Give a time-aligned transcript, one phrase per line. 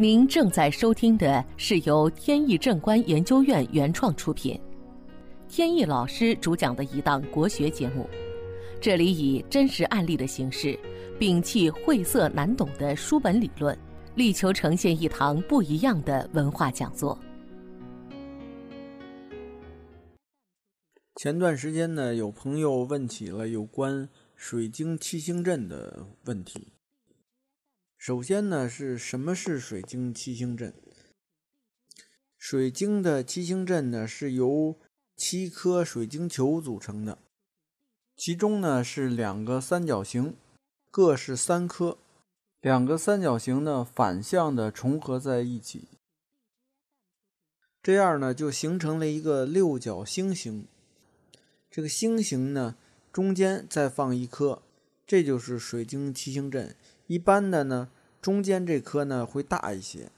[0.00, 4.58] 您正在收听的是由天意正观研究院原创出品，
[5.46, 8.08] 天意老师主讲的一档国学节目。
[8.80, 10.74] 这里以真实案例的形式，
[11.18, 13.78] 摒弃晦涩难懂的书本理论，
[14.14, 17.18] 力求呈现一堂不一样的文化讲座。
[21.16, 26.68] 前段时间呢，有朋友问起了有关水晶七星阵的问题。
[28.00, 30.72] 首先呢，是什么是水晶七星阵？
[32.38, 34.78] 水晶的七星阵呢，是由
[35.14, 37.18] 七颗水晶球组成的，
[38.16, 40.34] 其中呢是两个三角形，
[40.90, 41.98] 各是三颗，
[42.62, 45.86] 两个三角形呢反向的重合在一起，
[47.82, 50.66] 这样呢就形成了一个六角星形。
[51.70, 52.76] 这个星形呢
[53.12, 54.62] 中间再放一颗，
[55.06, 56.74] 这就是水晶七星阵。
[57.06, 60.10] 一般的呢，中间这颗呢会大一些。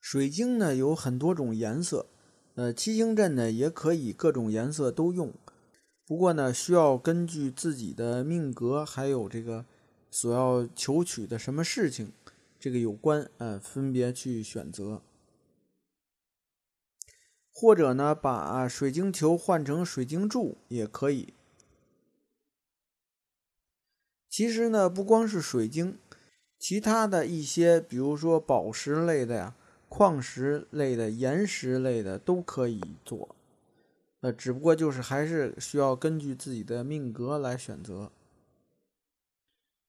[0.00, 2.06] 水晶呢有很多种颜色，
[2.54, 5.32] 呃，七星阵呢也可以各种颜色都用，
[6.04, 9.64] 不过呢需要根据自己的命格还有这个
[10.10, 12.12] 所要求取的什么事情，
[12.58, 15.02] 这个有关，呃，分别去选择。
[17.54, 21.32] 或者呢把水晶球换成水晶柱也可以。
[24.28, 25.98] 其实呢，不光是水晶，
[26.62, 29.56] 其他的一些，比如说宝石类的呀、
[29.88, 33.34] 矿石类的、岩石类的都可以做。
[34.20, 38.12] 呃，只不过就是还是需要根据自己的命格来选择。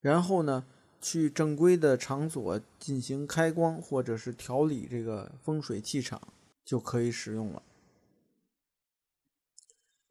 [0.00, 0.64] 然后呢，
[0.98, 6.18] 去正规的场所进行开光，或者是调理这个风水气场，
[6.64, 7.62] 就可以使用了。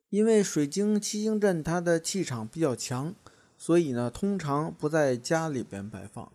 [0.09, 3.16] 因为水晶七星阵它的气场比较强。
[3.58, 6.32] 所以呢，通常不在家里边摆放。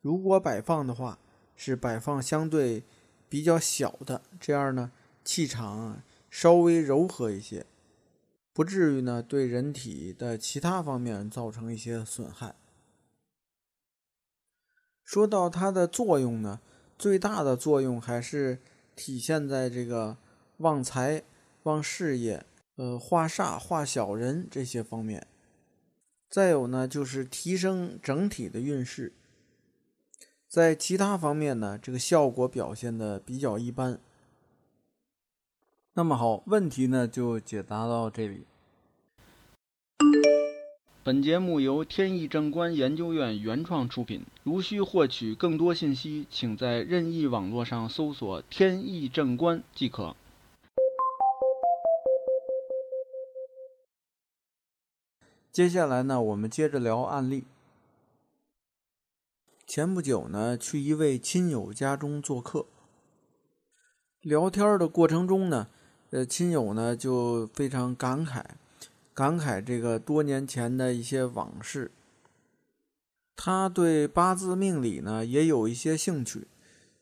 [0.00, 1.18] 如果摆放的话，
[1.56, 2.82] 是摆放相对
[3.28, 4.90] 比较小的，这样呢，
[5.24, 7.66] 气场稍微柔和一些，
[8.54, 12.54] 不至于呢对人体的其他方面造成一些损害。
[15.04, 16.60] 说到它的作用呢，
[16.96, 18.58] 最大的作用还是
[18.96, 20.16] 体现在这个
[20.58, 21.22] 旺财、
[21.64, 22.46] 旺事业、
[22.76, 25.26] 呃化煞、化小人这些方面。
[26.30, 29.12] 再有呢，就是提升整体的运势。
[30.50, 34.00] 在其他方面呢，这个效果表现的比较一般。
[35.94, 38.44] 那么好，问题呢就解答到这里。
[41.04, 44.24] 本节目由天意正观研究院原创出品。
[44.42, 50.16] 如需获取更多信息，请在任意网络上搜索“天意正观”即可。
[55.52, 57.44] 接下来呢，我们接着聊案例。
[59.70, 62.66] 前不久呢，去一位亲友家中做客，
[64.20, 65.68] 聊天的过程中呢，
[66.10, 68.44] 呃，亲友呢就非常感慨，
[69.14, 71.92] 感慨这个多年前的一些往事。
[73.36, 76.48] 他对八字命理呢也有一些兴趣，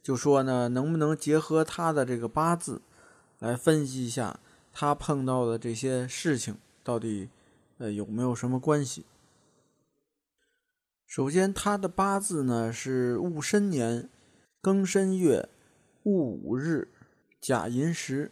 [0.03, 2.83] 就说呢，能不能结合他的这个八字，
[3.39, 4.39] 来分析一下
[4.75, 6.55] 他碰到的这些事情
[6.85, 7.31] 到底。
[7.79, 9.05] 呃，有没有什么关系？
[11.09, 14.11] 首先，他的八字呢是戊申年
[14.61, 15.49] 庚申月
[16.03, 16.89] 戊午日
[17.41, 18.31] 甲寅时。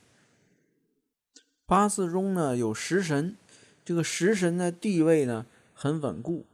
[1.64, 3.34] 八字中呢有食神，
[3.82, 6.44] 这个食神的地位呢很稳固。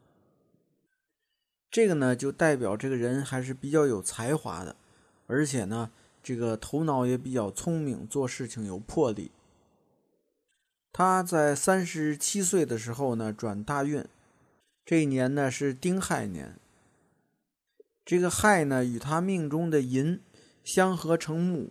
[1.69, 4.77] 这个呢就代表这个人还是比较有才华的，
[5.27, 5.91] 而且呢
[6.23, 9.33] 这个头脑也比较聪明，做事情有魄力。
[10.93, 14.07] 他在三十七岁的时候呢，转大运，
[14.85, 16.59] 这一年呢是丁亥年。
[18.05, 20.21] 这个亥呢与他命中的寅
[20.65, 21.71] 相合成木，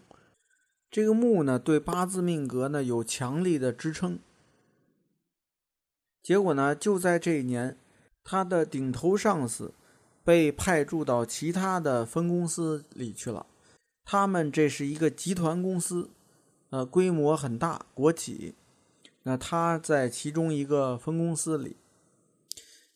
[0.89, 4.19] 这个木呢对八字命格呢有强力的支撑。
[6.23, 7.77] 结果呢就在这一年，
[8.23, 9.73] 他的顶头上司
[10.23, 13.46] 被派驻到其他的分公司里去了。
[14.05, 16.09] 他们这是一个集团公司，
[16.69, 18.55] 呃，规模很大，国企。
[19.23, 21.75] 那他在其中一个分公司里，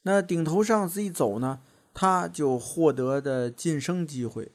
[0.07, 1.61] 那顶头上司一走呢，
[1.91, 4.51] 他就获得的晋升机会，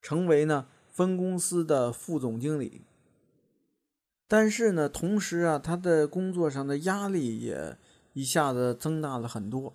[0.00, 2.82] 成为呢分公司的副总经理。
[4.28, 7.76] 但是呢，同时啊，他的工作上的压力也
[8.12, 9.72] 一下子增大了很多。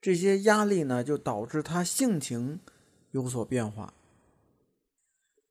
[0.00, 2.58] 这些压力呢，就导致他性情
[3.12, 3.94] 有所变化，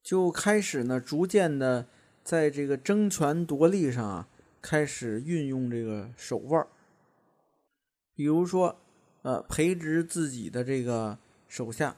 [0.04, 1.88] 就开始呢，逐渐的
[2.24, 4.28] 在这个争权夺利上啊。
[4.62, 6.66] 开始运用这个手腕
[8.16, 8.80] 比如说，
[9.24, 11.18] 呃，培植自己的这个
[11.50, 11.98] 手下，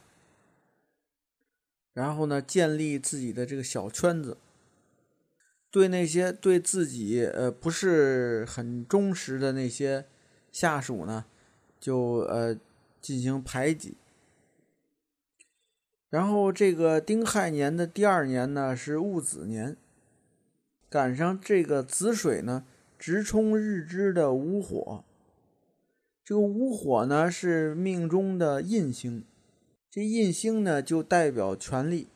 [1.94, 4.38] 然后呢，建立自己的这个小圈子，
[5.70, 10.06] 对那些对自己呃不是很忠实的那些
[10.52, 11.26] 下属呢，
[11.80, 12.58] 就呃
[13.00, 13.96] 进行排挤。
[16.10, 19.78] 然后这个丁亥年的第二年呢是戊子年，
[20.90, 22.66] 赶上这个子水呢
[22.98, 25.04] 直冲日支的午火。
[26.28, 29.24] 这个午火呢是命中的印星，
[29.90, 32.10] 这印星呢就代表权力。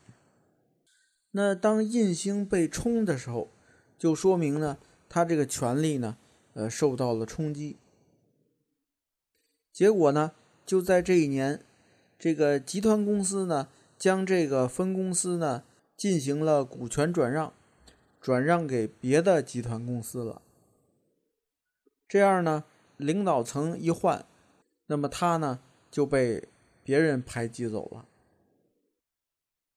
[1.30, 3.48] 那当印星被冲的时候，
[3.96, 4.76] 就说明呢
[5.08, 6.18] 他这个权力呢
[6.52, 7.78] 呃受到了冲击。
[9.72, 10.32] 结果呢
[10.66, 11.64] 就在这一年，
[12.18, 13.68] 这个集团公司呢。
[13.98, 15.62] 将这个分公司呢
[15.96, 17.52] 进行了股权转让，
[18.20, 20.42] 转让给别的集团公司了。
[22.08, 22.64] 这样呢，
[23.02, 24.24] 领导层一换，
[24.86, 25.60] 那么他呢
[25.90, 26.48] 就被
[26.82, 28.06] 别人排挤走了。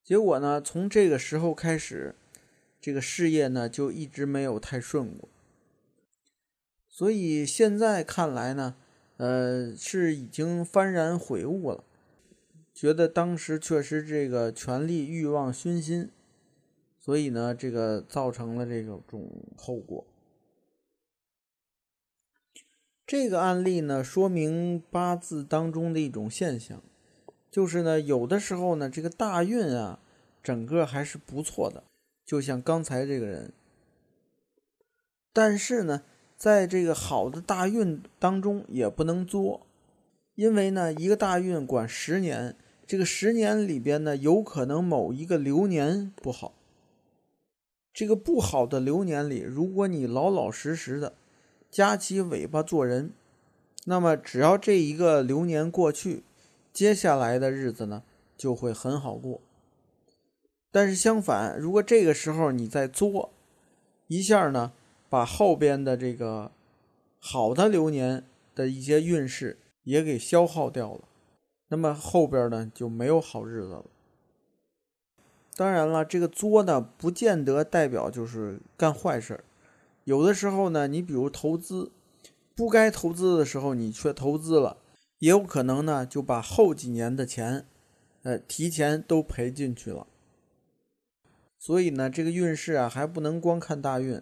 [0.04, 2.16] 结果呢，从这个时候开始，
[2.80, 5.28] 这个事业呢就一直没有太顺过。
[6.88, 8.76] 所以现在看来呢，
[9.18, 11.84] 呃，是已经幡然悔悟了。
[12.74, 16.10] 觉得当时确实这个权力欲望熏心，
[17.00, 19.02] 所以呢，这个造成了这种
[19.58, 20.06] 后果。
[23.08, 26.82] 这个案例呢，说明八字当中的一种现象，
[27.52, 30.00] 就是呢，有的时候呢，这个大运啊，
[30.42, 31.84] 整个还是不错的，
[32.26, 33.54] 就像刚才这个人。
[35.32, 36.02] 但是呢，
[36.36, 39.68] 在这个好的大运当中，也不能作，
[40.34, 42.56] 因为呢，一个大运管十年。
[42.88, 46.54] 这个十年里边呢，有可能某一个流年不好。
[47.94, 51.14] 这个不好的流年里，如果你老老实实的
[51.76, 53.12] 夹起尾巴做人，
[53.84, 56.24] 那么只要这一个流年过去，
[56.72, 58.02] 接下来的日子呢
[58.38, 59.42] 就会很好过。
[60.72, 63.34] 但是相反，如果这个时候你再作，
[64.08, 64.72] 一下呢
[65.10, 66.50] 把后边的这个
[67.20, 68.24] 好的流年
[68.56, 71.02] 的一些运势也给消耗掉了。
[71.68, 73.86] 那么后边呢就没有好日子了。
[75.58, 79.44] 当然了，这个作呢不见得代表就是干坏事。
[80.06, 81.92] 有的时候呢，你比如投资，
[82.56, 84.78] 不该投资的时候你却投资了，
[85.18, 87.66] 也有可能呢就把后几年的钱，
[88.22, 90.08] 呃，提前都赔进去了。
[91.58, 94.22] 所以呢，这个运势啊还不能光看大运，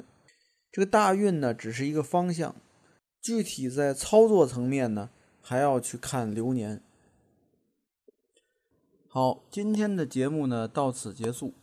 [0.72, 2.56] 这个大运呢只是一个方向，
[3.22, 5.10] 具体在操作层面呢
[5.42, 6.82] 还要去看流年。
[9.10, 11.54] 好，今天的节目呢到此结束。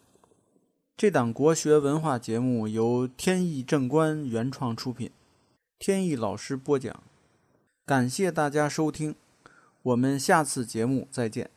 [1.00, 5.10] 这档国学文化节目由天意正观原创出品，
[5.78, 7.02] 天意老师播讲。
[7.86, 9.14] 感谢大家收听，
[9.80, 11.48] 我们下次节目再见。